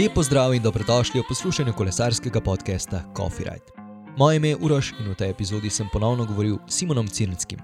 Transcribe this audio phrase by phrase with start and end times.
[0.00, 3.68] Lepo zdrav in dobrodošli v poslušanju kolesarskega podcasta Coffee Ride.
[4.16, 7.58] Moje ime je Uroš in v tej epizodi sem ponovno govoril s Simonom Cirnskim.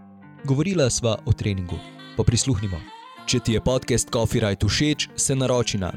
[0.44, 1.78] Govorila sva o treningu.
[2.16, 2.76] Pa prisluhnimo.
[3.26, 5.94] Če ti je podcast Coffee Ride všeč, se naroči na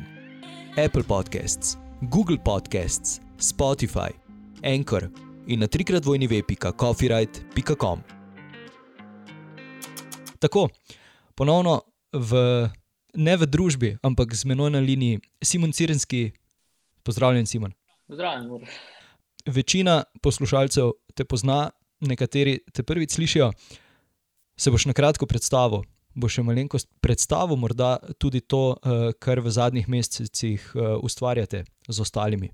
[0.80, 1.76] Apple Podcasts,
[2.08, 4.16] Google Podcasts, Spotify,
[4.64, 5.12] Anchor
[5.48, 8.00] in na trikrat vojni web.coffeeride.com.
[10.40, 10.70] Tako,
[11.36, 11.82] ponovno
[12.16, 12.32] v
[13.16, 16.32] ne v družbi, ampak z menoj na liniji, Simon Cirenski,
[17.04, 17.74] pozdravljen, Simon.
[18.08, 18.62] Pozdravljen, Ur.
[19.46, 23.52] Večina poslušalcev te pozna, nekateri te prvič slišijo.
[24.60, 25.86] Se boš na kratko predstavil,
[26.16, 32.00] boš še malenkost predstavil, morda tudi to, eh, kar v zadnjih mesecih eh, ustvarjate z
[32.00, 32.52] ostalimi.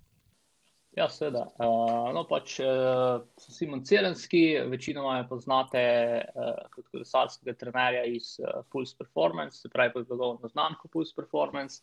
[0.96, 1.42] Ja, seveda.
[1.60, 5.82] Uh, no, pač uh, Simon Celenski, večinoma me poznate
[6.24, 11.82] uh, kot kolesarskega trenerja iz uh, Pulse Performance, se pravi pod blagovno znamko Pulse Performance.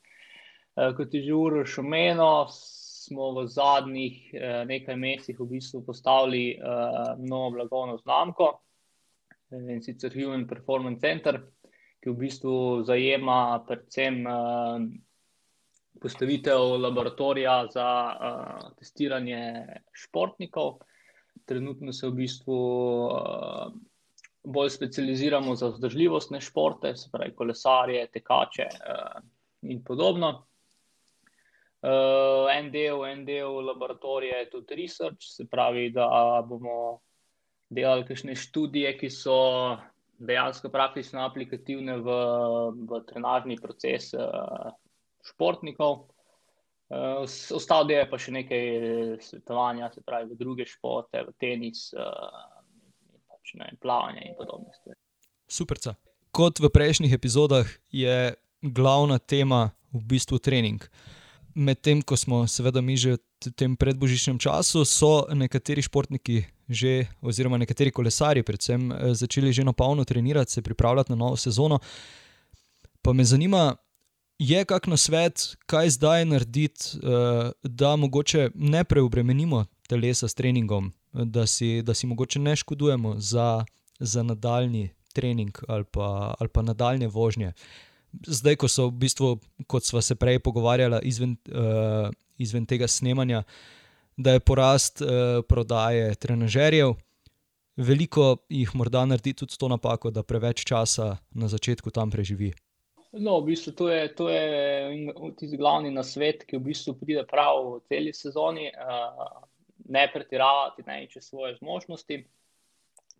[0.79, 6.57] Uh, kot je že Uroš omenil, smo v zadnjih uh, nekaj mesecih v bistvu postavili
[6.57, 8.53] uh, novo blagovno znamko
[9.53, 11.43] in sicer Human Performance Center,
[12.01, 12.55] ki v bistvu
[12.89, 14.23] zajema predvsem.
[14.25, 14.89] Uh,
[16.03, 20.81] postavitev laboratorija za uh, testiranje športnikov.
[21.45, 22.58] Trenutno se v bistvu
[23.06, 23.72] uh,
[24.45, 29.23] bolj specializiramo za vzdržljivostne športe, se pravi kolesarje, tekače uh,
[29.62, 30.47] in podobno.
[31.83, 36.06] Uh, en, del, en del laboratorija je tudi research, se pravi, da
[36.47, 37.00] bomo
[37.70, 39.39] delali kakšne študije, ki so
[40.23, 42.14] dejansko praktično aplikativne v,
[42.86, 44.70] v trenažni proces uh,
[45.27, 46.09] športnikov.
[46.92, 47.25] Uh,
[47.56, 48.65] Ostal je pa še nekaj
[49.25, 52.51] svetovanja, se pravi, v druge športe, v tenis, uh,
[53.31, 54.98] pač, ne, plavanje in podobne stvari.
[55.48, 55.81] Super.
[56.33, 60.81] Kot v prejšnjih epizodah je glavna tema v bistvu trening.
[61.53, 67.61] Medtem ko smo, seveda, mi že v tem predbožičnem času, so nekateri športniki, že, oziroma
[67.61, 71.80] nekateri kolesari, predvsem, eh, začeli že na polno trenirati, se pripravljati na novo sezono.
[73.02, 73.77] Pa me zanima,
[74.39, 80.93] je kak na svet, kaj zdaj narediti, uh, da mogoče ne preobremenimo telesa s treningom,
[81.13, 83.65] da si, da si mogoče ne škodujemo za,
[83.98, 87.53] za nadaljni trening ali pa, ali pa nadaljne vožnje.
[88.27, 93.42] Zdaj, ko so v bistvu, kot smo se prej pogovarjali, izven, uh, izven tega snemanja,
[94.17, 95.09] da je porast uh,
[95.48, 96.95] prodaje trenažerjev.
[97.77, 102.53] Veliko jih morda naredi tudi to napako, da preveč časa na začetku tam preživi.
[103.12, 107.61] No, v bistvu to je, to je tisti glavni nasvet, ki v bistvu pride prav
[107.67, 108.70] v celi sezoni.
[108.73, 109.42] Uh,
[109.92, 112.24] ne pretiravati ne, čez svoje zmožnosti.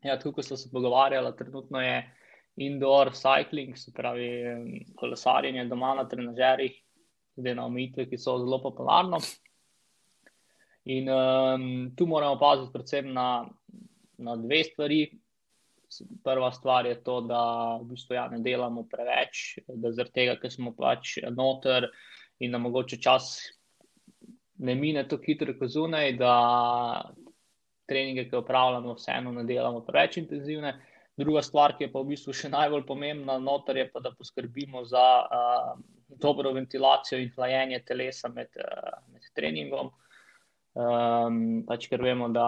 [0.03, 2.15] Ja, tukaj smo se pogovarjali, trenutno je
[2.57, 4.29] indoor cycling, se pravi
[4.97, 6.75] kolesarjenje doma na trenažerjih,
[7.37, 9.21] zdaj na omejitve, ki so zelo popularno.
[10.85, 11.67] In um,
[11.97, 13.47] tu moramo paziti predvsem na,
[14.19, 15.03] na dve stvari
[16.25, 17.43] prva stvar je to, da
[17.81, 21.89] v bistvu ja, ne delamo preveč, da zaradi tega, ker smo pač noter
[22.43, 23.35] in da mogoče čas
[24.63, 26.35] ne mine tako hitro kot zunaj, da
[27.89, 30.77] treninge, ki upravljamo, vseeno ne delamo preveč intenzivne.
[31.19, 34.85] Druga stvar, ki je pa v bistvu še najbolj pomembna, noter je pa, da poskrbimo
[34.89, 35.75] za uh,
[36.23, 39.91] dobro ventilacijo in hlajenje telesa med, uh, med treningom.
[40.73, 42.47] Um, pač, ker vemo, da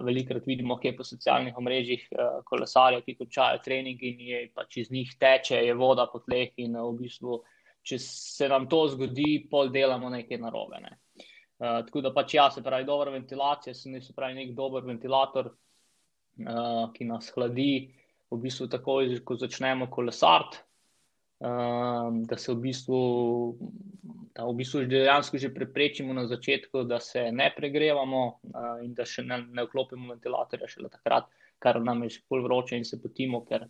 [0.00, 4.88] velikokrat vidimo, kaj po socialnih omrežjih uh, kolesarjev, ki končajo trening in je, pač iz
[4.92, 6.54] njih teče, je voda po tleh.
[6.64, 7.42] In uh, v bistvu,
[7.84, 10.80] če se nam to zgodi, pol delamo nekaj narobe.
[10.86, 10.96] Ne.
[11.60, 14.88] Uh, tako da pač ja, se pravi, dobra ventilacija, se ne se pravi, nek dober
[14.88, 17.72] ventilator, uh, ki nas hladi,
[18.32, 20.64] v bistvu takoj, ko začnemo kolesariti.
[21.36, 23.00] Um, da se v bistvu
[24.36, 29.06] da v bistvu dejansko že preprečimo na začetku, da se ne pregrevamo uh, in da
[29.08, 33.00] še ne, ne vklopimo ventilatorja šele takrat, kar nam je že pol vroče in se
[33.00, 33.64] potimo, ker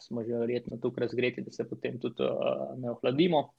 [0.00, 3.50] smo že verjetno tukaj razgreti, da se potem tudi uh, ne ohladimo.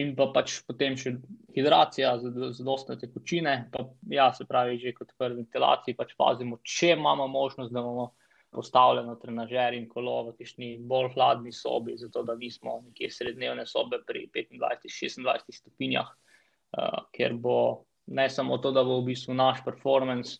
[0.00, 1.12] In pa pač potem še
[1.54, 3.68] hidracija, zadostne tekočine.
[3.70, 8.08] Pa, ja, se pravi, že kot prvi ventilaciji pač pazimo, če imamo možnost, da imamo
[8.54, 14.00] postavljeno trenažer in kolo v tišni bolj hladni sobi, zato da nismo nekje srednjevne sobe
[14.06, 17.58] pri 25-26 stopinjah, uh, ker bo
[18.06, 20.38] ne samo to, da bo v bistvu naš performance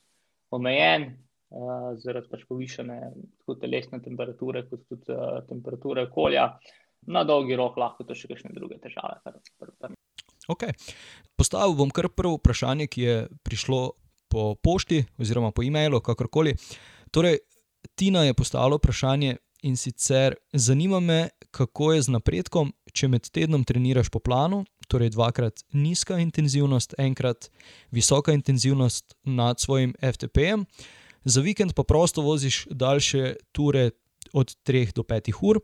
[0.55, 3.01] omejen uh, zaradi pač povišene
[3.41, 6.49] tako telesne temperature, kot tudi uh, temperature okolja,
[7.07, 9.21] na dolgi rok lahko to še kakšne druge težave.
[9.25, 9.99] Kar, kar, kar.
[10.49, 10.77] Okay.
[11.37, 13.81] Postavil bom kar prvo vprašanje, ki je prišlo
[14.31, 16.55] po pošti oziroma po e-mailu, kakorkoli.
[17.15, 17.39] Torej,
[17.95, 23.65] Tina je postavila vprašanje in sicer zanima me, kako je z napredkom, če med tednom
[23.65, 27.49] treniraš po planu, torej dvakrat nizka intenzivnost, enkrat
[27.91, 30.67] visoka intenzivnost nad svojim FTP-jem,
[31.25, 33.91] za vikend pa prosto voziš daljše ture
[34.33, 35.61] od 3 do 5 ur,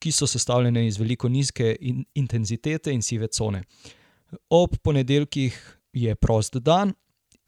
[0.00, 3.62] ki so sestavljene iz veliko nizke in intenzitete in sive cone.
[4.50, 6.94] Ob ponedeljkih je prost dan,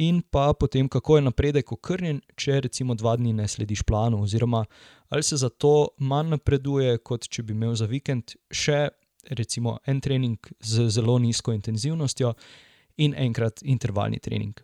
[0.08, 4.64] in pa potem, kako je napredek okrnjen, če recimo dva dni ne slediš planu, oziroma
[5.12, 8.88] ali se zato manj napreduje, kot če bi imel za vikend še
[9.30, 12.32] recimo en trening z zelo nizko intenzivnostjo
[13.04, 14.56] in enkrat intervalni trening.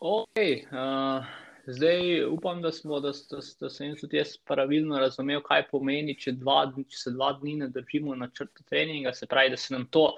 [0.00, 0.38] Ok,
[0.70, 1.26] uh,
[1.66, 6.36] zdaj upam, da, smo, da, da, da sem tudi jaz pravilno razumel, kaj pomeni, če,
[6.40, 9.14] dva, če se dva dni ne držimo na črtu treninga.
[9.14, 10.08] Se pravi, da se nam to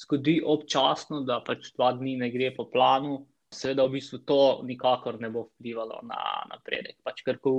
[0.00, 3.24] zgodi občasno, da pač dva dni ne gre po planu.
[3.54, 6.20] Seveda, v bistvu to nikakor ne bo vplivalo na
[6.50, 6.98] napredek.
[7.06, 7.52] Pač, ker, ko,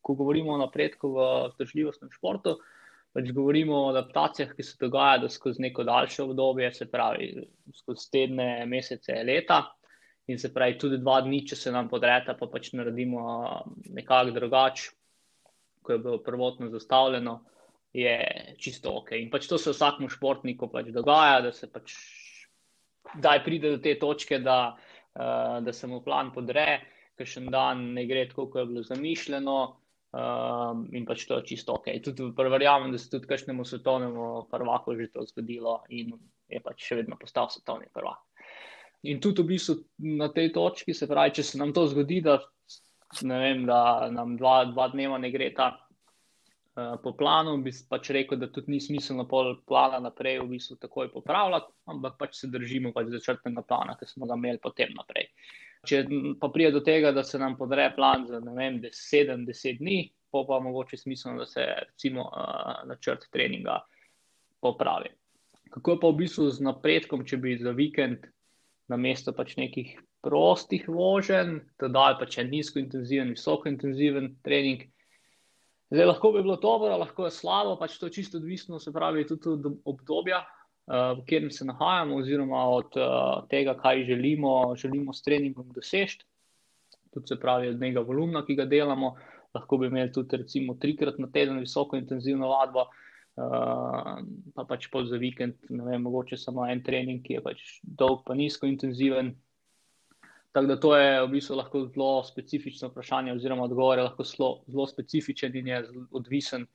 [0.00, 2.56] ko govorimo o napredku v vzdržljivostnem športu,
[3.14, 7.32] pač govorimo o adaptacijah, ki se dogajajo skozi neko daljše obdobje, se pravi,
[7.82, 9.64] skozi tedne, mesece, leta.
[10.30, 13.22] In se pravi, tudi dva dni, če se nam podreta, pa pač naredimo
[13.90, 14.92] nekako drugače,
[15.82, 17.40] kot je bilo prvotno zastavljeno,
[17.92, 19.16] je čisto ok.
[19.18, 21.96] In pač to se vsakmu športniku pač dogaja, da se pač
[23.18, 24.76] daj pride do te točke, da,
[25.18, 26.80] uh, da se mu plan podre,
[27.18, 29.60] ker še en dan ne gre tako, kot je bilo zamišljeno.
[30.10, 31.92] Um, in pač to je čisto ok.
[32.02, 36.16] Tudi verjamem, da se tudi kakšnemu svetovnemu prvaku že to zgodilo in
[36.50, 38.18] je pač še vedno postal svetovni prvak.
[39.06, 39.76] In tudi v bistvu
[40.18, 42.40] na tej točki, se pravi, če se nam to zgodi, da,
[43.22, 45.70] vem, da nam dva, dva dneva ne gre ta
[46.74, 51.10] po planu, bi pač rekel, da tudi ni smiselno pol plana naprej v bistvu takoj
[51.12, 55.28] popravljati, ampak pač se držimo pač začrtnega plana, ki smo ga imeli potem naprej.
[55.86, 56.02] Če
[56.40, 60.00] pa pride do tega, da se nam podre plan za 7-10 dni,
[60.30, 63.80] pa pa mogoče smiselno, da se recimo uh, načrt treninga
[64.60, 65.10] popravi.
[65.70, 68.28] Kako pa v bistvu z napredkom, če bi za vikend
[68.90, 74.84] na mesto pač nekih prostih voženj, dodali pač en nizko intenziven, visoko intenziven trening.
[75.90, 79.26] Zdaj lahko bi bilo dobro, lahko je slabo, pač to je čisto odvisno, se pravi,
[79.26, 80.44] tudi od obdobja,
[80.90, 86.24] Eh, v katerem se nahajamo, oziroma od uh, tega, kaj želimo, želimo s treningom doseči.
[87.14, 89.14] Tudi se pravi, od tega volumna, ki ga delamo.
[89.54, 94.18] Lahko bi imeli tudi, recimo, trikrat na teden visoko intenzivno vadbo, uh,
[94.54, 98.24] pa pač pol za vikend, ne vem, mogoče samo en trening, ki je pač dolg,
[98.26, 99.36] pa nizko intenziven.
[100.52, 104.50] Tako da to je v bistvu lahko zelo specifično vprašanje, oziroma odgovor je lahko zelo,
[104.66, 106.66] zelo specifičen in je odvisen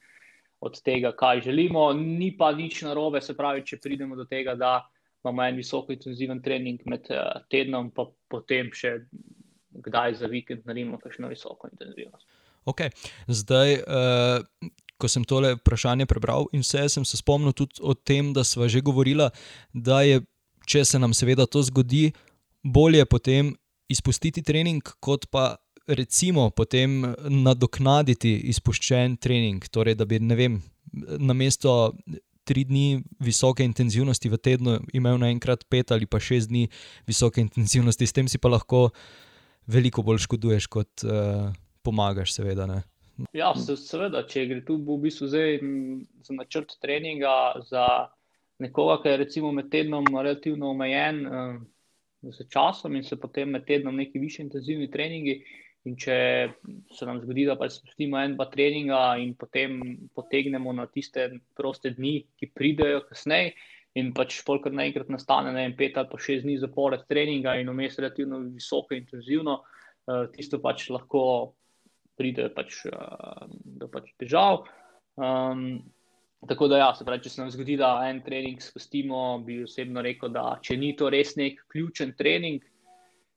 [0.60, 1.94] od tega, kaj želimo.
[1.94, 4.80] Ni pa nič narobe, se pravi, če pridemo do tega, da
[5.24, 8.96] imamo en visoko intenziven trening med uh, tednom, pa potem še
[9.84, 12.28] kdaj za vikend naredimo kakšno visoko intenzivnost.
[12.66, 12.88] Ok,
[13.28, 13.80] zdaj.
[13.84, 14.72] Uh...
[14.96, 18.64] Ko sem tole vprašanje prebral, in vse sem se spomnil tudi o tem, da smo
[18.72, 19.26] že govorili,
[19.74, 20.22] da je,
[20.64, 22.14] če se nam seveda to zgodi,
[22.64, 23.52] bolje potem
[23.92, 25.56] izpustiti trening, kot pa
[25.88, 29.66] recimo potem nadoknaditi izpuščen trening.
[29.70, 30.62] Torej, da bi vem,
[31.20, 31.94] na mesto
[32.46, 36.68] tri dni visoke intenzivnosti v tednu imel naenkrat pet ali pa šest dni
[37.10, 38.90] visoke intenzivnosti, s tem si pa lahko
[39.66, 41.50] veliko bolj škoduješ, kot uh,
[41.86, 42.68] pomagaš, seveda.
[42.70, 42.84] Ne?
[43.34, 45.58] Ja, seveda, če gre tu v bistvu zdaj
[46.28, 47.86] za načrt treninga za
[48.62, 51.56] nekoga, ki je recimo med tednom relativno omejen uh,
[52.32, 55.42] z časom in se potem med tednom neki više intenzivni treningi,
[55.86, 56.16] In če
[56.98, 59.78] se nam zgodi, da pač spustimo en, dva treninga in potem
[60.18, 61.28] potegnemo na tiste
[61.58, 63.54] proste dni, ki pridejo kasneje,
[63.96, 68.00] in pač polkrat naenkrat nastane ne, pet ali pa šest dni zapored treninga in vmes
[68.02, 71.22] relativno visoko in intenzivno, uh, tisto pač lahko
[72.18, 73.46] pride pač, uh,
[73.80, 74.66] do pač težav.
[75.16, 75.86] Um,
[76.48, 80.04] tako da, ja, se pravi, če se nam zgodi, da en trening spustimo, bi osebno
[80.06, 82.64] rekel, da če ni to res nek ključen trening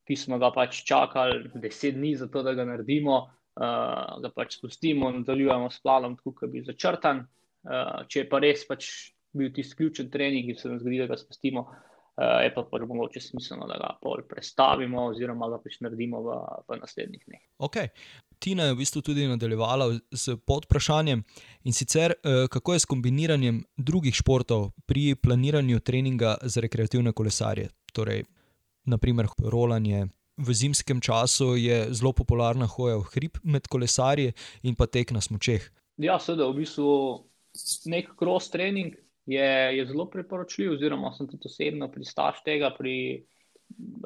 [0.08, 5.10] ki smo ga pač čakali deset dni, zato da ga naredimo, uh, da pač spustimo
[5.12, 7.26] in nadaljujemo s planom, tako da bi začrtan.
[7.68, 8.88] Uh, če je pa res pač
[9.36, 12.86] bil ti izključen trening in se nam zgodi, da ga spustimo, uh, je pa pač
[12.88, 16.38] mogoče smiselno, da ga pol prestavimo oziroma ga pač naredimo v,
[16.70, 17.44] v naslednjih dneh.
[17.68, 17.92] Okay.
[18.38, 21.22] Tina je v bistvu tudi nadaljevala s podprašanjem
[21.64, 22.14] in sicer
[22.50, 27.68] kako je s kombiniranjem drugih športov pri planiranju treninga za rekreativne kolesarje.
[27.92, 28.24] Torej,
[28.86, 30.06] naprimer rolanje.
[30.38, 35.20] V zimskem času je zelo popularna hoja v hrib med kolesarji in pa tek na
[35.20, 35.64] smočeh.
[35.98, 36.90] Ja, seveda, v bistvu
[37.90, 38.94] nek cross trening
[39.26, 43.26] je, je zelo priporočljiv, oziroma sem tudi osebno pristaš tega pri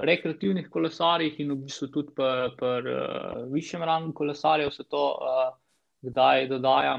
[0.03, 5.53] rekreativnih kolesarjih in v bistvu tudi pri, pri uh, višjem rangu kolesarjev se to uh,
[6.03, 6.97] kdaj dodaja.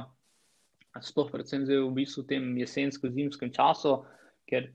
[1.02, 3.98] Sploh predvsem zdaj v bistvu v tem jesensko-zimskem času,
[4.50, 4.70] ker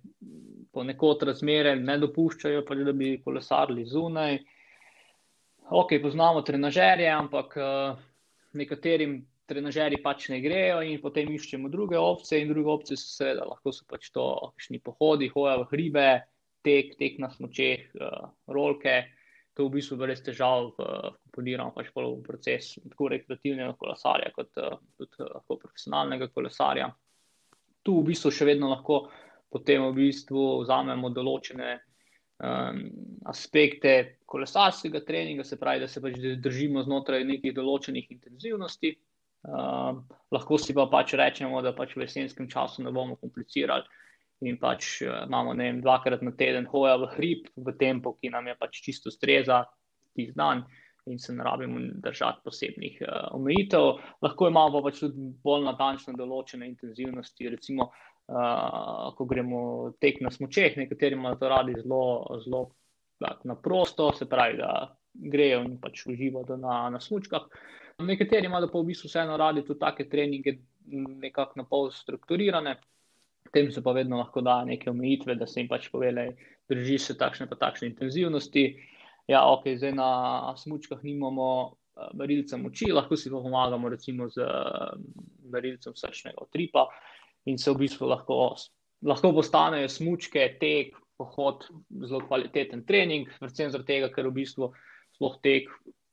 [0.74, 4.38] ponekod razmere ne dopuščajo, pač, da bi kolesarili zunaj.
[5.78, 7.98] Ok, poznamo trenažerje, ampak uh,
[8.58, 12.42] nekaterim trenažerji pač ne grejo in potem iščemo druge opcije.
[12.42, 14.26] In druge opcije so seveda lahko so pač to,
[14.56, 16.08] kakšni pohodi, hoja v hribe,
[16.64, 18.98] tek, tek na smočeh, uh, rolke.
[19.58, 25.40] To v bistvu brez težav komponiramo pač v proces tako rekreativnega kolesarja, kot tudi uh,
[25.48, 26.92] profesionalnega kolesarja.
[27.82, 29.08] Tu v bistvu še vedno lahko
[29.48, 31.70] potem v bistvu vzamemo določene
[32.44, 32.80] um,
[33.28, 38.94] aspekte kolesarskega treninga, se pravi, da se pač držimo znotraj nekih določenih intenzivnosti.
[39.48, 40.02] Um,
[40.34, 43.86] lahko si pa pač rečemo, da pač v jesenskem času ne bomo komplicirali
[44.46, 48.46] in pač uh, imamo vem, dvakrat na teden hoja v hrib, v tempo, ki nam
[48.46, 49.64] je pač čisto streza,
[50.16, 50.66] tih dan.
[51.08, 53.86] In se ne rabimo držati posebnih uh, omejitev,
[54.22, 57.48] lahko imamo pa pač tudi bolj natančno določene intenzivnosti.
[57.54, 59.60] Recimo, uh, ko gremo
[60.00, 62.02] tek na smočeh, nekateri imajo to radi zelo,
[62.44, 62.62] zelo
[63.24, 64.92] tak, na prosto, se pravi, da
[65.32, 67.48] grejo in pač uživajo na, na smočkah.
[68.04, 70.58] Nekateri imajo pa v bistvu vseeno radi tudi take treninge,
[71.24, 72.76] nekako na pol strukturirane.
[73.52, 76.30] Tem se pa vedno lahko da neke omejitve, da se jim pač povele,
[76.68, 78.64] drži se takšne pa takšne intenzivnosti.
[79.28, 80.10] Ja, ok, zdaj na
[80.56, 81.48] smočkah nimamo
[82.14, 84.44] merilca moči, lahko si pa pomagamo recimo z
[85.50, 86.86] merilcem srčnega utripa
[87.48, 88.54] in se v bistvu lahko,
[89.08, 91.64] lahko postanejo smočke, tek, pohod,
[92.06, 94.70] zelo kvaliteten trening, predvsem zaradi tega, ker v bistvu
[95.16, 95.66] sploh tek,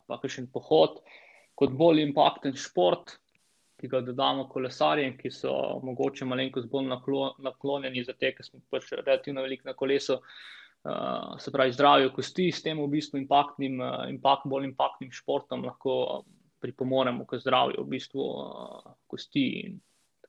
[0.10, 0.98] pa še en pohod,
[1.60, 3.18] kot bolj impakten šport,
[3.80, 5.54] ki ga dodamo kolesarjem, ki so
[5.84, 6.92] mogoče malenkost bolj
[7.44, 10.20] naklonjeni za te, ker smo pač relativno velik na kolesu.
[10.86, 15.66] Uh, se pravi, zdravijo kosti, s tem v bistvu impaktnim, uh, impak, bolj impaktnim športom
[15.66, 15.96] lahko
[16.62, 19.80] pripomoremo k zdravju v bistvu uh, kosti in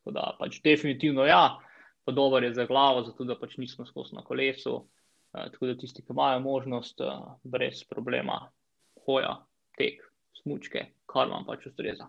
[0.06, 1.58] Tako da pač definitivno ja,
[2.04, 4.74] pa dober je za glavo, zato da pač nismo skozi na kolesu.
[4.76, 8.36] Uh, tako da tisti, ki imajo možnost, uh, brez problema
[9.06, 9.32] hoja,
[9.74, 10.04] tek,
[10.42, 12.06] smučke, kar vam pač ustreza.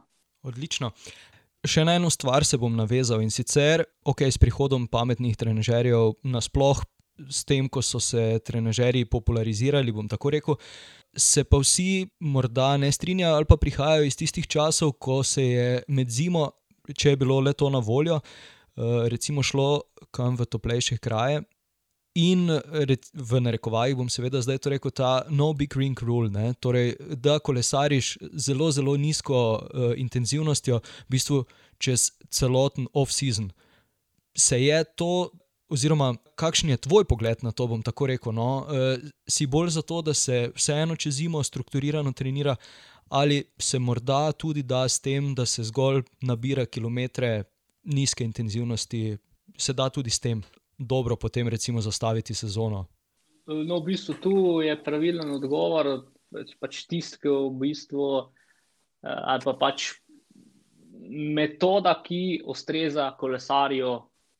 [0.47, 0.91] Odlično.
[1.67, 6.83] Še na eno stvar se bom navezal in sicer, ok, s prihodom pametnih trenerjev, nasploh
[7.33, 10.59] s tem, ko so se trenerji popularizirali, bom tako rekel,
[11.17, 15.67] se pa vsi morda ne strinjajo ali pa prihajajo iz tistih časov, ko se je
[15.89, 16.51] med zimo
[16.95, 19.83] če je bilo le to na voljo, uh, recimo šlo
[20.15, 21.43] kam v toplejše kraje.
[22.17, 22.49] In
[23.13, 26.55] v narekovajih bom seveda zdaj to rekel, ta no big ring rule, ne?
[26.57, 31.43] torej da kolesariš zelo, zelo nizko uh, intenzivnostjo, v bistvu
[31.77, 33.51] čez celoten off-season.
[34.33, 35.29] Se je to,
[35.69, 38.65] oziroma kakšen je tvoj pogled na to, bom tako rekel, no?
[38.65, 38.97] uh,
[39.29, 42.55] si bolj za to, da se vseeno čez zimo strukturirano trenira,
[43.13, 47.43] ali se morda tudi da s tem, da se zgolj nabira kilometre
[47.83, 49.17] nizke intenzivnosti,
[49.57, 50.41] se da tudi s tem
[50.77, 52.85] dobro potem recimo zastaviti sezono?
[53.47, 55.87] No, v bistvu tu je pravilen odgovor,
[56.33, 58.07] pač, pač tisti, ki v bistvu,
[59.03, 59.93] eh, ali pa pač
[61.07, 63.95] metoda, ki ustreza kolesarju,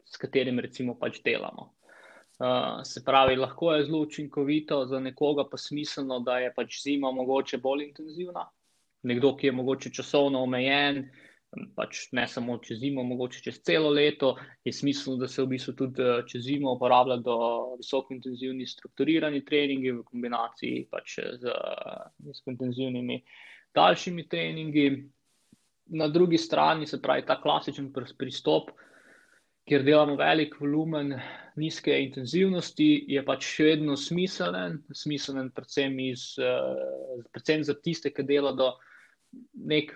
[0.07, 1.73] s katerim recimo pač delamo.
[2.37, 7.09] Uh, se pravi, lahko je zelo učinkovito, za nekoga pa smiselno, da je pač zima
[7.11, 8.43] mogoče bolj intenzivna,
[9.09, 11.07] nekdo, ki je mogoče časovno omejen,
[11.75, 14.35] pač ne samo čez zimo, mogoče čez celo leto,
[14.65, 17.37] je smiselno, da se v bistvu tudi eh, čez zimo uporablja do
[17.79, 21.53] visoko intenzivni strukturirani treningi v kombinaciji pač z
[22.25, 23.21] nizko intenzivnimi
[23.77, 24.89] daljšimi treningi.
[25.87, 28.73] Na drugi strani se pravi ta klasičen pristop,
[29.67, 31.13] kjer delamo velik volumen
[31.55, 38.27] nizke intenzivnosti, je pač še vedno smiselen, smiselen predvsem, iz, eh, predvsem za tiste, ki
[38.27, 38.73] delajo
[39.71, 39.95] nek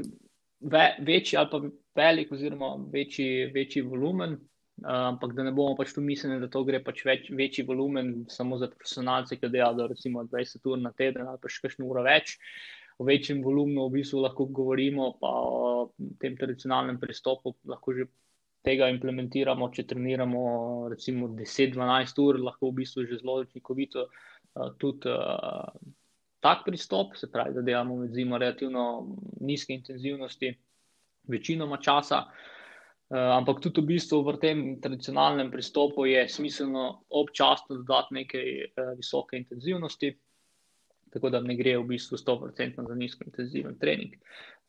[0.61, 1.59] ve, večji ali pa
[1.95, 4.37] velik, oziroma večji, večji volumen.
[4.81, 8.23] Uh, ampak da ne bomo pač tu mislili, da to gre pač več, večji volumen
[8.33, 12.01] samo za profesionalce, ki delajo recimo 20 ur na teden ali pa še kakšno uro
[12.07, 12.39] več.
[12.97, 15.91] O večjem volumnu v bistvu lahko govorimo, pa o
[16.21, 18.07] tem tradicionalnem pristopu lahko že
[18.65, 20.41] tega implementiramo, če treniramo
[20.89, 25.13] recimo 10-12 ur, lahko v bistvu že zelo učinkovito uh, tudi.
[26.41, 28.83] Tak pristop, se pravi, da delamo med zimo relativno
[29.45, 30.49] nizke intenzivnosti,
[31.29, 32.25] večinoma časa.
[33.11, 38.93] Uh, ampak tudi v bistvu v tem tradicionalnem pristopu je smiselno občasno dodati nekaj uh,
[38.97, 40.13] visoke intenzivnosti,
[41.13, 44.13] tako da ne gre v bistvu 100% za nizko intenziven trening.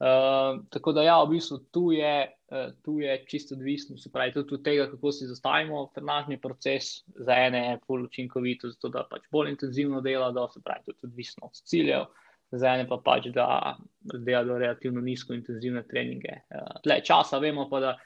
[0.03, 2.15] Uh, tako da, ja, v bistvu tu je,
[2.51, 7.05] uh, tu je čisto odvisno, se pravi, tudi od tega, kako si zastavimo trenažni proces.
[7.15, 10.99] Za ene je bolj učinkovito, zato da pač bolj intenzivno dela, da se pravi, tudi
[11.13, 12.09] odvisno od ciljev,
[12.51, 16.41] za ene pa pač, da dela do relativno nizko intenzivne treninge.
[16.51, 17.99] Uh, tle časa vemo pa, da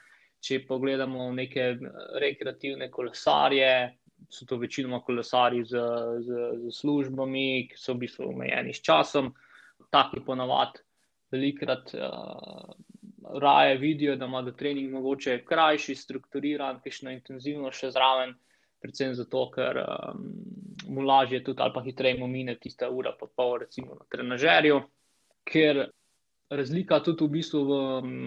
[0.43, 1.63] Če pogledamo neke
[2.21, 3.71] rekreativne kolesarje,
[4.29, 5.79] so to večinoma kolesari z,
[6.19, 9.31] z, z službami, ki so v bistvu omejeni s časom.
[9.93, 10.83] Taki ponavadi
[11.31, 12.73] velikrat uh,
[13.41, 18.33] raje vidijo, da ima trening mogoče krajši, strukturiran, kišno intenzivno še zraven,
[18.81, 20.27] predvsem zato, ker um,
[20.87, 24.81] mu lažje tudi ali pa hitreje mu mine tista ura, pa pol recimo na trenažerju,
[25.47, 25.87] ker
[26.49, 27.77] razlika tudi v bistvu v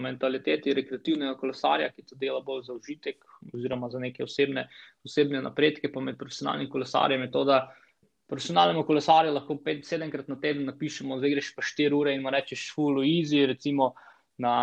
[0.05, 3.23] mentaliteti rekreativnega kolesarja, ki to dela bolj za užitek
[3.53, 4.67] oziroma za neke osebne,
[5.05, 7.59] osebne napredke, pa med profesionalnim kolesarjem je to, da
[8.29, 12.69] profesionalnemu kolesarju lahko 5-7krat na teden napišemo, da greš pa 4 ure in mu rečeš
[12.75, 13.93] full easy, recimo
[14.41, 14.53] na,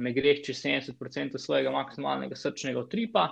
[0.00, 3.28] ne greš čez 70% svojega maksimalnega srčnega utripa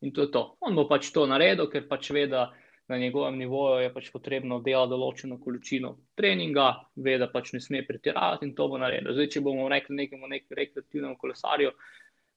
[0.00, 0.42] in to je to.
[0.60, 2.48] On bo pač to naredil, ker pač ve, da
[2.88, 7.82] na njegovem nivoju je pač potrebno delati določeno količino treninga, ve, da pač ne sme
[7.86, 9.12] pretiravati in to bo naredil.
[9.12, 11.74] Zdaj, če bomo rekli nekemu nek rekreativnemu kolesarju,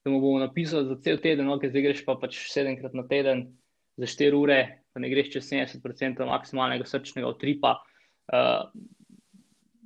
[0.03, 3.46] da mu bomo napisali za cel teden, ok, zdaj greš pa pač sedemkrat na teden
[4.01, 4.60] za 4 ure,
[4.91, 7.77] pa ne greš čez 70% maksimalnega srčnega utripa,
[8.34, 8.67] uh,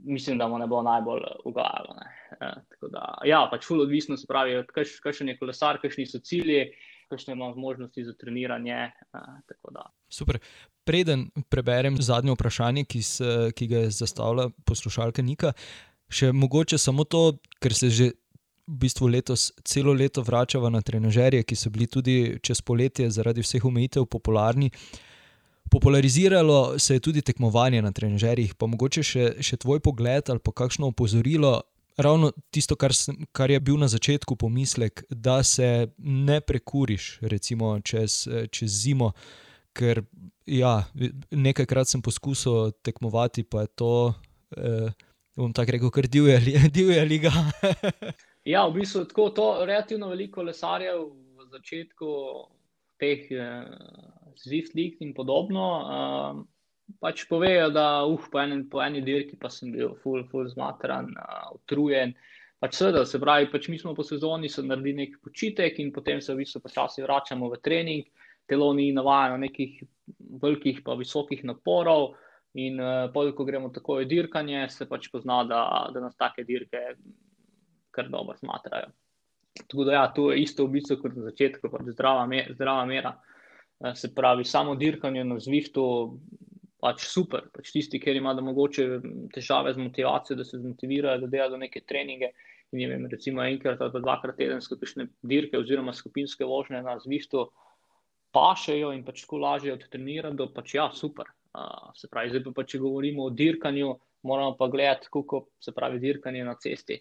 [0.06, 2.00] mislim, da mu ne bo najbolj ugajalo.
[2.40, 6.72] Uh, tako da, ja, pač ful odvisno se pravi, kakšen je kolesar, kakšni so cilji
[7.10, 8.92] kakšne imamo možnosti za treniranje.
[10.10, 10.40] Super.
[10.84, 15.54] Preden preberem zadnje vprašanje, ki, se, ki ga je zastavila poslušalka Nika,
[16.10, 18.12] še mogoče samo to, ker se že
[18.66, 23.46] v bistvu letos celo leto vračava na trenažerje, ki so bili tudi čez poletje zaradi
[23.46, 24.72] vseh omejitev popularni.
[25.70, 30.54] Populariziralo se je tudi tekmovanje na trenažerjih, pa mogoče še, še tvoj pogled ali pa
[30.54, 31.62] kakšno opozorilo,
[31.98, 37.80] ravno tisto, kar, sem, kar je bil na začetku pomislek, da se ne prekuriš, recimo
[37.82, 39.12] čez, čez zimo.
[39.75, 40.06] Ker
[40.48, 40.86] ja,
[41.32, 44.14] nekajkrat sem poskusil tekmovati, pa je to,
[44.58, 44.92] eh,
[45.36, 46.40] bom tako rekel, kar divje,
[46.78, 47.32] divje liga.
[48.54, 52.12] ja, v bistvu tako to relativno veliko lesarjev v začetku
[53.02, 53.66] teh eh,
[54.46, 55.66] zvift lig in podobno.
[55.84, 56.44] Eh,
[57.02, 61.12] pač povejo, da uh, po, eni, po eni dirki pa sem bil full, full zmatran,
[61.18, 62.14] uh, utrujen.
[62.62, 66.34] Pač seveda, se pravi, pač mi smo po sezoni naredili nekaj počitek in potem se
[66.34, 68.06] v bistvu počasi vračamo v trening.
[68.46, 69.82] Telo ni navajeno nekih
[70.42, 72.14] velikih, pa visokih naporov,
[72.56, 76.46] in uh, pol, ko gremo tako v dirkanje, se pač pozna, da, da nas take
[76.48, 76.96] dirke
[77.96, 78.92] kar dobro smatrajo.
[79.56, 82.86] Tako da, ja, to je isto v bistvu kot na začetku, pač zdrava, mer, zdrava
[82.88, 83.14] mera.
[83.96, 85.86] Se pravi, samo dirkanje na zvihtu
[86.86, 87.48] pač super.
[87.56, 88.86] Pač tisti, ki imajo mogoče
[89.34, 92.32] težave z motivacijo, da se zmotivirajo, da delajo neke treninge.
[92.74, 97.46] In je recimo enkrat ali dvakrat tedensko kakšne dirke oziroma skupinske vožnje na zvištu
[98.36, 101.30] pašejo in pač tako lažje odtrenirajo, da pač ja, super.
[101.56, 103.94] Uh, se pravi, zdaj pa če govorimo o dirkanju,
[104.28, 107.00] moramo pa gledati, kako se pravi dirkanje na cesti.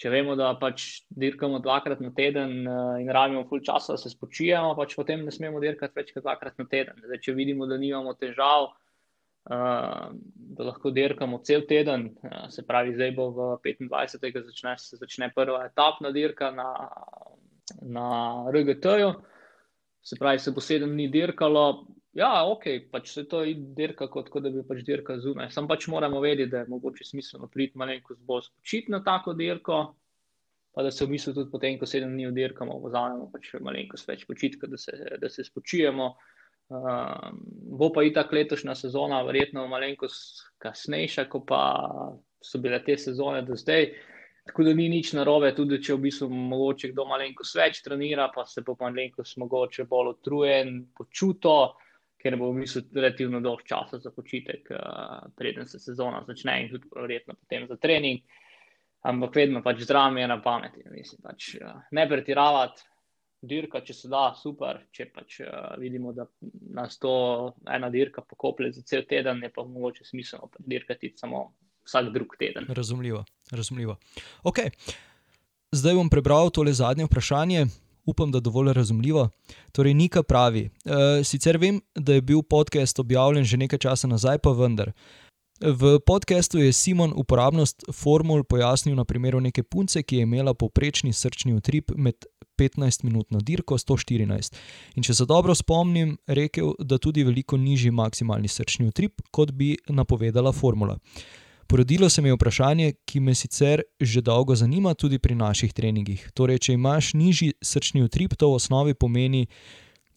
[0.00, 4.10] Če vemo, da pač dirkamo dvakrat na teden uh, in rabimo full časa, da se
[4.10, 6.98] spočijemo, pač potem ne smemo dirkati več kot dvakrat na teden.
[7.04, 8.72] Zdaj, če vidimo, da nimamo težav,
[9.44, 12.10] da lahko dirkamo cel teden.
[12.50, 14.44] Se pravi, zdaj bo v 25.
[14.46, 16.68] začne, se začne prva etapna dirka na,
[17.82, 18.06] na
[18.52, 19.14] RGT-ju.
[20.02, 21.86] Se pravi, se bo sedem dni dirkalo.
[22.12, 25.52] Ja, ok, pač se to je dirka, kot, kot da bi pač dirka zunaj.
[25.54, 29.78] Sam pač moramo vedeti, da je mogoče smiselno priti malenkost bolj spočiti na tako dirko,
[30.74, 34.26] pa da se v bistvu tudi potem, ko sedem dni dirkamo, vzamemo pač malenkost več
[34.26, 36.10] počitka, da se, da se spočijemo.
[36.70, 37.30] Uh,
[37.78, 41.62] bo pa i tako letošnja sezona, verjetno malenkost kasnejša, kot pa
[42.38, 43.88] so bile te sezone do zdaj.
[44.46, 48.46] Tako da ni nič narobe, tudi če v bistvu mogoče kdo malenkost več trenira, pa
[48.46, 51.56] se bo malenkost mogoče bolj utrujen, počuto,
[52.22, 56.70] ker bo v bistvu relativno dolg časa za počitek, uh, preden se sezona začne in
[56.70, 58.22] tudi verjetno potem za trening.
[59.10, 62.89] Ampak vedno pač zdravo je na pameti, mislim, pač, uh, ne pretiravati
[63.42, 64.82] dirka, če se da, super.
[64.92, 66.26] Če pač uh, vidimo, da
[66.76, 67.12] nas to
[67.68, 71.50] ena dirka pokoplje za cel teden, je pa mogoče smiselno dirkati samo
[71.88, 72.68] vsak drug teden.
[72.68, 73.24] Razumljivo.
[73.50, 73.96] Razumljivo.
[74.44, 74.70] Okay.
[75.72, 77.66] Zdaj bom prebral tole zadnje vprašanje.
[78.06, 79.28] Upam, da je dovolj razumljivo.
[79.72, 84.38] Torej, Nika pravi: e, Sicer vem, da je bil podcast objavljen že nekaj časa nazaj,
[84.38, 84.92] pa vendar.
[85.60, 91.12] V podkastu je Simon uporabnost formul pojasnil na primeru neke punce, ki je imela povprečni
[91.12, 92.24] srčni utrip med
[92.60, 94.56] 15-minutno dirko 114.
[94.96, 99.76] In če se dobro spomnim, rekel, da tudi veliko nižji maksimalni srčni utrip, kot bi
[99.88, 100.98] napovedala formula.
[101.70, 106.24] Porodilo se mi je vprašanje, ki me sicer že dolgo zanima, tudi pri naših treningih.
[106.34, 109.44] Torej, če imaš nižji srčni utrip, to v osnovi pomeni,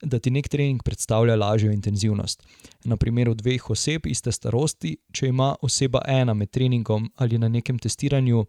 [0.01, 2.41] da ti nek trening predstavlja lažjo intenzivnost.
[2.89, 7.79] Na primeru dveh oseb iste starosti, če ima oseba ena med treningom ali na nekem
[7.79, 8.45] testiranju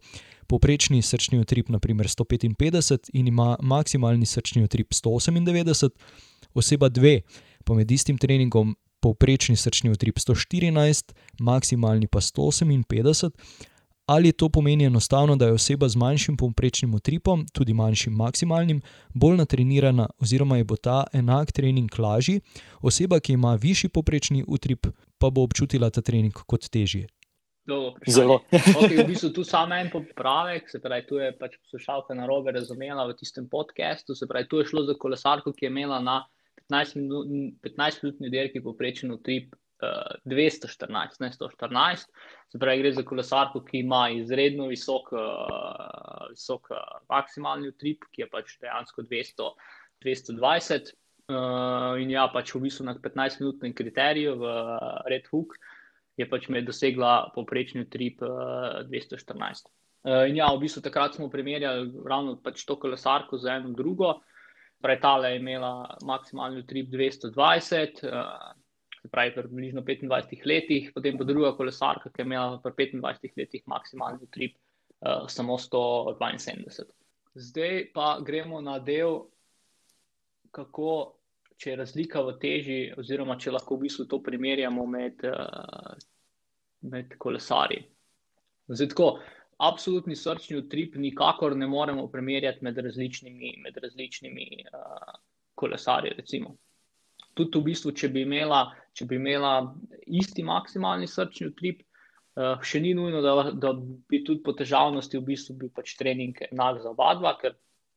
[0.47, 5.89] povprečni srčni utrip naprimer 155 in ima maksimalni srčni utrip 198,
[6.53, 7.21] oseba 2
[7.65, 13.31] pa med istim treningom povprečni srčni utrip 114, maksimalni pa 158.
[14.05, 18.81] Ali to pomeni enostavno, da je oseba z manjšim povprečnim utripom, tudi manjšim maksimalnim,
[19.13, 22.41] bolj natrenirana, oziroma je bo ta enak trening lažji,
[22.81, 27.07] oseba, ki ima višji povprečni utrip, pa bo občutila ta trening kot težji.
[28.07, 28.43] Zelo.
[28.77, 32.53] okay, v bistvu tu samo en popravek, se pravi, tu je pač poslušalka na robe
[32.53, 34.15] razumela v tistem podkastu.
[34.15, 36.19] Se pravi, tu je šlo za kolesarko, ki je imela na
[36.69, 42.05] 15-minutni dirki povprečen utrip uh, 214, ne 114.
[42.53, 48.25] Se pravi, gre za kolesarko, ki ima izredno visok, uh, visok uh, maksimalni utrip, ki
[48.25, 49.49] je pač dejansko 200,
[50.05, 50.93] 220.
[51.25, 55.57] Uh, in ja, pač v bistvu na 15-minutnem kriteriju v uh, Red Hook
[56.17, 59.67] je pač med dosegla povprečni utrip uh, 214.
[60.05, 64.19] Uh, in ja, v bistvu takrat smo primerjali ravno pač to kolesarko z eno drugo.
[64.83, 68.53] Prej tale je imela maksimalni utrip 220, uh,
[69.01, 73.41] se pravi, pri približno 25 letih, potem pa druga kolesarka, ki je imela pri 25
[73.41, 74.55] letih maksimalni utrip
[75.01, 76.85] uh, samo 172.
[77.35, 79.25] Zdaj pa gremo na del,
[80.55, 81.17] kako,
[81.57, 85.95] če je razlika v teži, oziroma če lahko v bistvu to primerjamo med, uh,
[86.91, 87.85] med kolesarji.
[88.67, 89.09] Zdaj, tako,
[89.63, 95.17] absolutni srčni utrip nikakor ne moremo primerjati med različnimi, med različnimi uh,
[95.55, 96.15] kolesarji.
[96.17, 96.55] Recimo.
[97.35, 98.65] Tudi v bistvu, če bi, imela,
[98.95, 99.57] če bi imela
[100.07, 101.83] isti maksimalni srčni utrip,
[102.35, 106.43] uh, še ni nujno, da, da bi tudi po težavnosti v bistvu bil pač trening
[106.51, 107.55] enak za oba dva, ker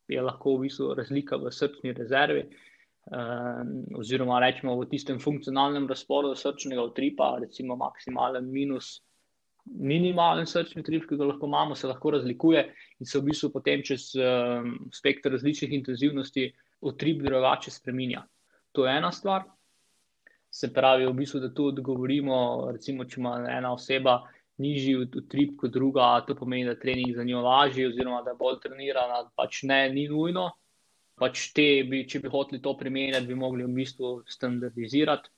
[0.09, 2.47] je lahko v bistvu razlika v srčni rezervi.
[3.09, 3.63] Uh,
[3.97, 8.99] oziroma, rečemo v tistem funkcionalnem razporedu srčnega utripa, recimo maksimalen minus
[9.65, 12.65] minimalen srčni utrip, ki ga lahko imamo, se lahko razlikuje
[13.01, 16.49] in se v bistvu potem čez um, spektr različnih intenzivnosti
[16.81, 18.25] utrip drugače spremenja.
[18.73, 19.45] To je ena stvar.
[20.51, 24.23] Se pravi, v bistvu, da tu odgovorimo, recimo, če ima ena oseba
[24.59, 28.59] nižji utrip kot druga, to pomeni, da trening za njo lažji, oziroma da je bolj
[28.65, 30.49] trenirana, pač ne, ni nujno.
[31.19, 35.31] Pač te, bi, če bi hoteli to primerjati, bi mogli v bistvu standardizirati.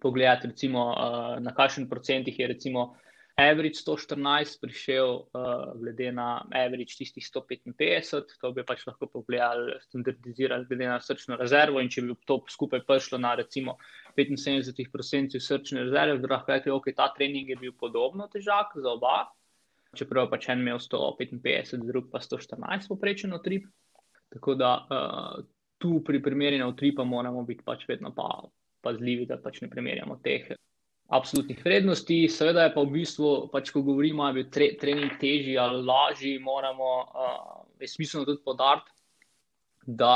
[0.00, 2.92] Pogledati, recimo, uh, na kakšen procentih je recimo
[3.36, 10.68] average 114 prišel, uh, glede na average tistih 155, to bi pač lahko pogledali, standardizirali,
[10.70, 11.80] glede na srčno rezervo.
[11.80, 13.76] In če bi to skupaj prišlo na recimo
[14.16, 19.26] 75% srčne rezerve, bi lahko rekli, okay, ta trening je bil podobno težak za oba.
[19.96, 23.68] Čeprav pač en imel 155, drug pa 114 poprečen utrip.
[24.32, 25.44] Tako da uh,
[25.78, 28.28] tu pri primerjanju utripa moramo biti pač vedno pa
[28.80, 30.52] pazljivi, da pač ne primerjamo teh
[31.12, 32.28] absolutnih vrednosti.
[32.28, 36.38] Seveda je pa v bistvu, pač, ko govorimo, da je tre, trening težji ali lažji,
[36.38, 38.94] moramo uh, smiselno tudi podariti,
[39.86, 40.14] da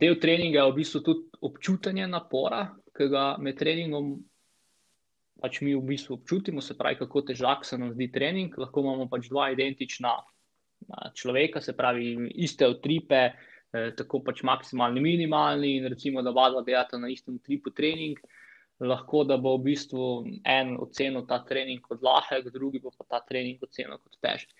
[0.00, 2.64] del treninga je v bistvu tudi občutanje napora,
[2.96, 4.16] ki ga med treningom.
[5.38, 8.56] Pač mi v bistvu občutimo, se pravi, kako težak se nam zdi trening.
[8.58, 10.16] Lahko imamo pač dva identična
[11.14, 13.22] človeka, se pravi, iste utripe,
[13.72, 18.18] eh, tako pač maksimalni, minimalni, in recimo, da oba delata na istem utripu trening.
[18.78, 20.04] Lahko da bo v bistvu
[20.46, 24.54] en ocenil ta trening kot lahek, drugi pa ta trening ocenil kot težek.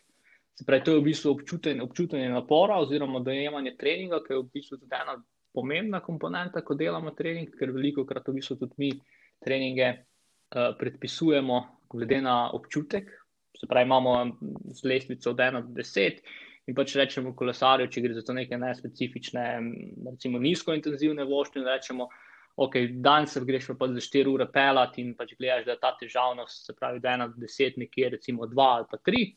[0.59, 4.49] Se pravi, to je v bistvu občutenje, občutenje napora oziroma dojemanje treninga, ki je v
[4.53, 5.15] bistvu tudi ena
[5.55, 8.91] pomembna komponenta, ko delamo trening, ker veliko krat v bistvu tudi mi
[9.39, 11.61] treninge uh, predpisujemo
[11.95, 13.07] glede na občutek.
[13.57, 14.39] Se pravi, imamo
[14.75, 16.21] z lestvico od 1 do 10
[16.69, 19.45] in pač rečemo kolesarju, če gre za to neke nespecifične,
[20.05, 22.09] recimo nizkointenzivne vožnje, rečemo,
[22.61, 25.95] ok, danes se greš pa za 4 ure pelati in pač gledaš, da je ta
[26.01, 29.29] težavnost, se pravi, da je ena od deset, nekje recimo dva ali pa tri.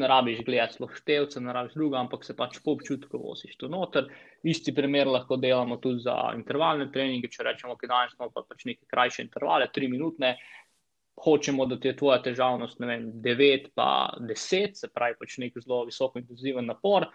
[0.00, 3.68] Ne rabiš gledati sploh števce, ne rabiš druga, ampak se pač po občutku voziš to
[3.68, 4.06] noter.
[4.40, 8.64] Isti primer lahko delamo tudi za intervalne treninge, če rečemo, da danes imamo pa pač
[8.64, 10.38] neke krajše intervale, tri minutne.
[11.14, 15.54] Hočemo, da ti je tvoja težavnost, ne vem, 9 pa 10, se pravi, pač nek
[15.62, 17.06] zelo visoko intenziven napor.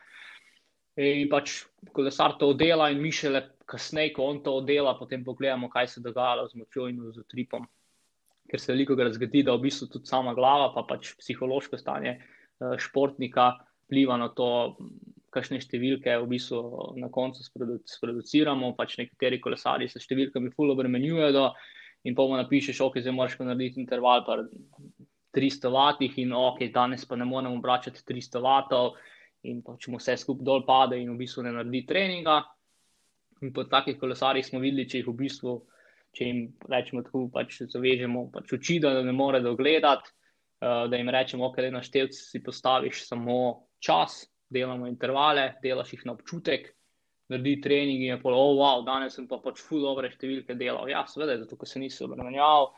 [0.99, 1.61] In pač
[1.95, 5.99] kolesar to dela, in mi šele kasneje, ko on to dela, potem pogledamo, kaj se
[5.99, 7.67] je dogajalo z močjo in z utripom.
[8.49, 12.15] Ker se veliko krat zgodi, da v bistvu tudi sama glava, pa pač psihološko stanje
[12.17, 13.51] eh, športnika
[13.85, 14.77] vpliva na to,
[15.33, 18.73] kakšne številke v bistvu na koncu sproduciramo.
[18.77, 21.45] Pač nekateri kolesari se številkami fully obremenjujejo
[22.03, 24.37] in pa mu napišeš, ok, zdaj moraš narediti interval pa
[25.35, 26.17] 300 vatih.
[26.23, 28.95] In ok, danes pa ne moremo obračati 300 vatov.
[29.47, 32.41] In če mu vse skupaj dol pade in v bistvu ne naredi treninga.
[33.41, 35.53] In po takih kolesarjih smo videli, če jih v bistvu,
[36.15, 40.11] če jim rečemo tako, pač zavežemo pač oči, da ne more dogledati,
[40.59, 46.17] da jim rečemo, ok, na števcu si postaviš samo čas, delamo intervale, delaš jih na
[46.17, 46.67] občutek,
[47.29, 50.89] naredi trening in je pol, oh, wow, danes sem pa pač full dobre številke delal.
[50.89, 52.71] Ja, seveda, zato ker se nisi obremenjeval,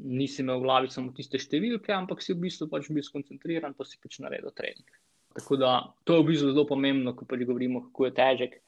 [0.00, 3.84] nisi imel v glavi samo tiste številke, ampak si v bistvu pač bil skoncentriran, pa
[3.84, 4.88] si pač naredil trening.
[5.36, 5.76] Tako da
[6.08, 8.58] to je v bistvu zelo pomembno, ko pač govorimo, kako je težek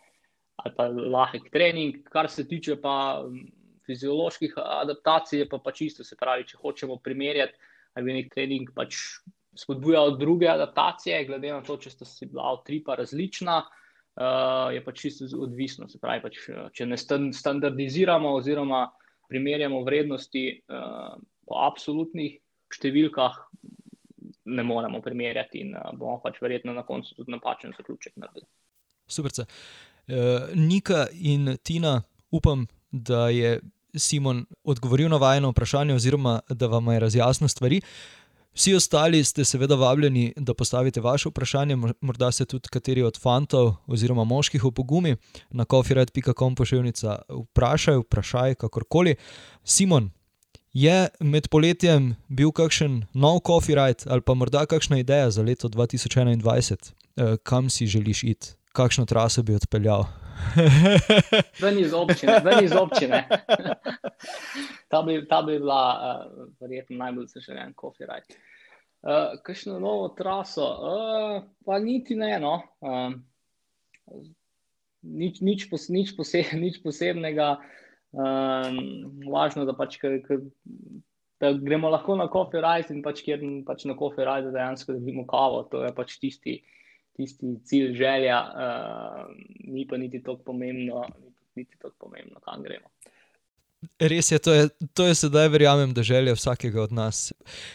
[0.62, 2.02] ali pa lahek trening.
[2.12, 3.24] Kar se tiče pa
[3.88, 8.98] fizioloških adaptacij, pa pač isto se pravi, če hočemo primerjati ali bi nek trening pač
[9.58, 13.58] spodbujal druge adaptacije, glede na to, če sta si bila tripa različna,
[14.20, 15.88] uh, je pač čisto odvisno.
[15.88, 16.40] Se pravi, pač,
[16.76, 18.86] če ne standardiziramo oziroma
[19.32, 21.14] primerjamo vrednosti uh,
[21.48, 22.38] po absolutnih
[22.72, 23.38] številkah,
[24.52, 28.48] ne moremo primerjati in uh, bomo pač verjetno na koncu tudi napačen zaključek naredili.
[29.08, 29.32] Super.
[29.42, 33.60] Uh, Nika in Tina, upam, da je
[33.96, 37.80] Simon odgovoril na vajeno vprašanje, oziroma da vam je razjasnil stvari.
[38.54, 43.74] Vsi ostali ste seveda vabljeni, da postavite vaše vprašanje, morda se tudi kateri od fantov
[43.86, 45.16] oziroma moških v pogumi
[45.50, 49.16] na coffeered.com pošiljnica vprašaj, vprašaj, kakorkoli.
[49.64, 50.10] Simon,
[50.72, 56.92] je med poletjem bil kakšen nov coffeered ali pa morda kakšna ideja za leto 2021,
[57.16, 60.21] eh, kam si želiš iti, kakšno traso bi odpeljal?
[61.62, 63.24] Ven iz občine, ven iz občine.
[64.90, 67.74] ta, bi, ta bi bila uh, verjetno najbolj zaželen
[68.08, 68.22] raj.
[69.02, 70.66] Uh, kakšno novo traso?
[70.66, 72.54] Uh, pa niti ne eno.
[72.80, 73.14] Uh,
[75.02, 77.56] nič, nič, pos, nič, pose, nič posebnega.
[78.12, 78.68] Uh,
[79.26, 79.98] važno, da, pač,
[81.40, 85.26] da gremo lahko na kofi raj in pač, kjer pač na kofi raj dejansko dobimo
[85.26, 85.64] kavo.
[85.72, 86.60] To je pač tisti
[87.16, 89.26] tisti cilj, želja, uh,
[89.64, 91.04] ni pa niti tako pomembno,
[91.54, 92.88] niti tako pomembno, kam gremo.
[93.98, 97.32] Res je, to je, to je sedaj, verjamem, da želja vsakega od nas.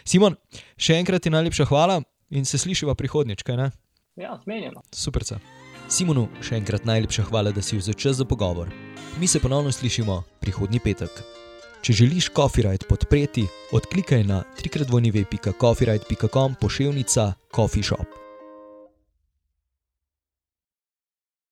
[0.08, 0.38] Simon,
[0.80, 2.00] še enkrat ti najlepša hvala
[2.32, 3.72] in se slišiva prihodnjič, kaj ne?
[4.18, 4.82] Ja, zmenjeno.
[4.96, 5.24] Super.
[5.88, 8.72] Simonu, še enkrat najlepša hvala, da si vzel čas za pogovor.
[9.20, 11.12] Mi se ponovno slišimo prihodnji petek.
[11.86, 18.27] Če želiš Coffee podpreti, odklikaj na www.coffeeride.com pošiljka Coffee Shop.